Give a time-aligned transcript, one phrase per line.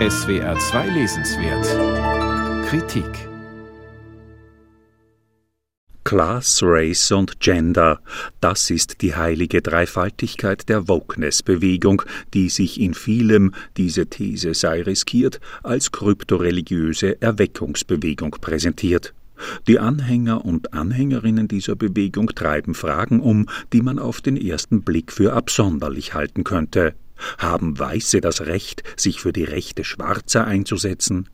[0.00, 3.06] SWR 2 Lesenswert Kritik
[6.02, 8.00] Class, Race und Gender,
[8.40, 12.02] das ist die heilige Dreifaltigkeit der Wokeness-Bewegung,
[12.34, 19.14] die sich in vielem, diese These sei riskiert, als kryptoreligiöse Erweckungsbewegung präsentiert.
[19.68, 25.12] Die Anhänger und Anhängerinnen dieser Bewegung treiben Fragen um, die man auf den ersten Blick
[25.12, 26.94] für absonderlich halten könnte.
[27.38, 31.28] Haben Weiße das Recht, sich für die Rechte Schwarzer einzusetzen?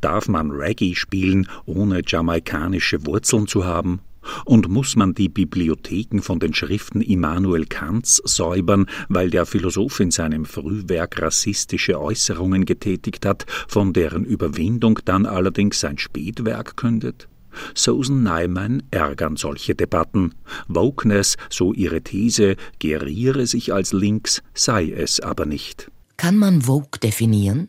[0.00, 4.00] Darf man Reggae spielen, ohne jamaikanische Wurzeln zu haben?
[4.44, 10.10] Und muss man die Bibliotheken von den Schriften Immanuel Kants säubern, weil der Philosoph in
[10.10, 17.28] seinem Frühwerk rassistische Äußerungen getätigt hat, von deren Überwindung dann allerdings sein Spätwerk kündet?
[17.74, 20.34] Susan Nyman ärgern solche Debatten.
[20.68, 25.90] Wokeness, so ihre These, geriere sich als links, sei es aber nicht.
[26.16, 27.68] Kann man Vogue definieren?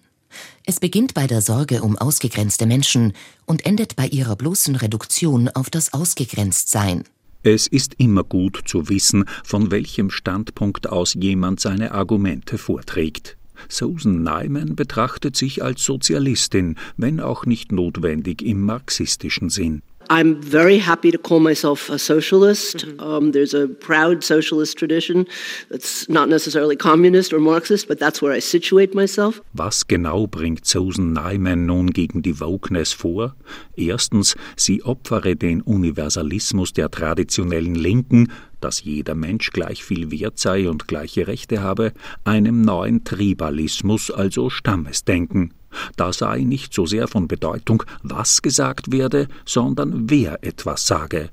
[0.66, 3.14] Es beginnt bei der Sorge um ausgegrenzte Menschen
[3.46, 7.04] und endet bei ihrer bloßen Reduktion auf das Ausgegrenztsein.
[7.44, 13.38] Es ist immer gut zu wissen, von welchem Standpunkt aus jemand seine Argumente vorträgt.
[13.70, 19.82] Susan Nyman betrachtet sich als Sozialistin, wenn auch nicht notwendig im marxistischen Sinn.
[20.10, 22.86] I'm very happy to call myself a socialist.
[22.86, 23.00] Mm-hmm.
[23.00, 25.28] Um, there's a proud socialist tradition
[25.70, 29.42] that's not necessarily communist or Marxist, but that's where I situate myself.
[29.54, 33.36] Was genau bringt Susan Nyman nun gegen die Wokeness vor?
[33.76, 40.70] Erstens, sie opfere den Universalismus der traditionellen Linken, dass jeder Mensch gleich viel wert sei
[40.70, 45.54] und gleiche Rechte habe, einem neuen Tribalismus, also Stammesdenken.
[45.96, 51.30] Da sei nicht so sehr von Bedeutung, was gesagt werde, sondern wer etwas sage.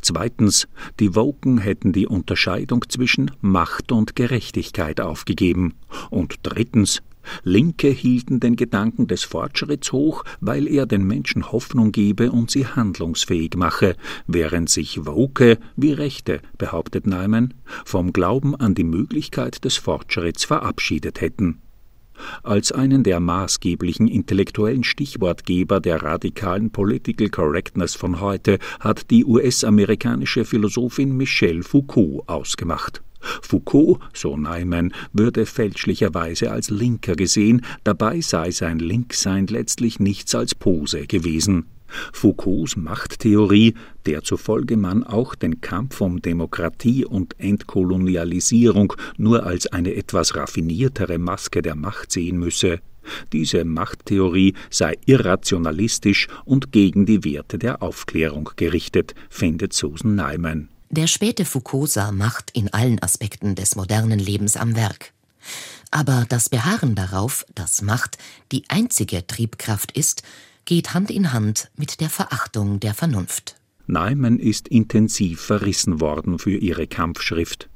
[0.00, 0.66] Zweitens,
[0.98, 5.74] die Woken hätten die Unterscheidung zwischen Macht und Gerechtigkeit aufgegeben.
[6.10, 7.00] Und drittens,
[7.42, 12.66] Linke hielten den Gedanken des Fortschritts hoch, weil er den Menschen Hoffnung gebe und sie
[12.66, 13.96] handlungsfähig mache,
[14.26, 21.20] während sich Woke, wie Rechte, behauptet Neumann, vom Glauben an die Möglichkeit des Fortschritts verabschiedet
[21.20, 21.62] hätten.
[22.42, 30.44] Als einen der maßgeblichen intellektuellen Stichwortgeber der radikalen Political Correctness von heute hat die US-amerikanische
[30.44, 33.02] Philosophin Michelle Foucault ausgemacht.
[33.20, 40.54] Foucault, so Neumann, würde fälschlicherweise als Linker gesehen, dabei sei sein Linksein letztlich nichts als
[40.54, 41.66] Pose gewesen.
[42.12, 43.74] Foucaults Machttheorie,
[44.04, 51.18] der zufolge man auch den Kampf um Demokratie und Entkolonialisierung nur als eine etwas raffiniertere
[51.18, 52.80] Maske der Macht sehen müsse,
[53.32, 60.68] diese Machttheorie sei irrationalistisch und gegen die Werte der Aufklärung gerichtet, findet Susan Nyman.
[60.90, 65.12] Der späte Foucault sah Macht in allen Aspekten des modernen Lebens am Werk.
[65.90, 68.18] Aber das Beharren darauf, dass Macht
[68.52, 70.22] die einzige Triebkraft ist,
[70.64, 73.56] geht Hand in Hand mit der Verachtung der Vernunft.
[73.86, 77.67] Neumann ist intensiv verrissen worden für ihre Kampfschrift.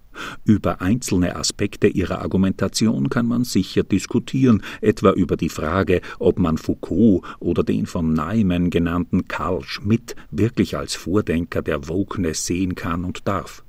[0.44, 6.58] Über einzelne Aspekte ihrer Argumentation kann man sicher diskutieren, etwa über die Frage, ob man
[6.58, 13.04] Foucault oder den von Neumann genannten Karl Schmidt wirklich als Vordenker der Wokeness sehen kann
[13.04, 13.62] und darf.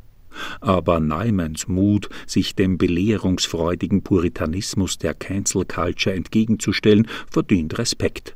[0.62, 8.36] Aber Neumanns Mut, sich dem belehrungsfreudigen Puritanismus der Cancel Culture entgegenzustellen, verdient Respekt.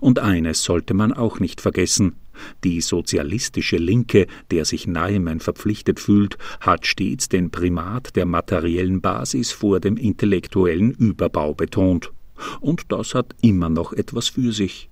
[0.00, 2.14] Und eines sollte man auch nicht vergessen.
[2.62, 9.52] Die sozialistische Linke, der sich Neumann verpflichtet fühlt, hat stets den Primat der materiellen Basis
[9.52, 12.12] vor dem intellektuellen Überbau betont.
[12.60, 14.88] Und das hat immer noch etwas für sich.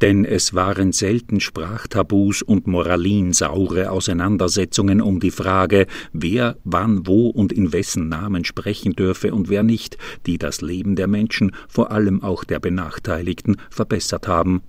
[0.00, 7.52] Denn es waren selten Sprachtabus und moralinsaure Auseinandersetzungen um die Frage, wer wann wo und
[7.52, 12.22] in wessen Namen sprechen dürfe und wer nicht, die das Leben der Menschen, vor allem
[12.22, 14.62] auch der Benachteiligten, verbessert haben.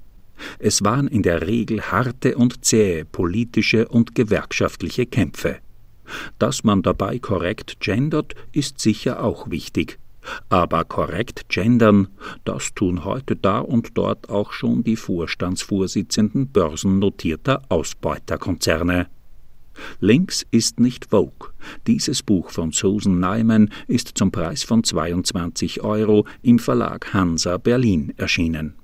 [0.60, 5.58] Es waren in der Regel harte und zähe politische und gewerkschaftliche Kämpfe.
[6.40, 10.00] Dass man dabei korrekt gendert, ist sicher auch wichtig.
[10.50, 12.10] Aber korrekt gendern,
[12.44, 19.08] das tun heute da und dort auch schon die Vorstandsvorsitzenden börsennotierter Ausbeuterkonzerne.
[20.00, 21.50] Links ist nicht Vogue.
[21.86, 28.14] Dieses Buch von Susan Nyman ist zum Preis von 22 Euro im Verlag Hansa Berlin
[28.18, 28.77] erschienen.